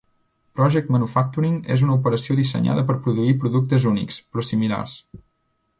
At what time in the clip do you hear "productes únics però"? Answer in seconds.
3.45-4.47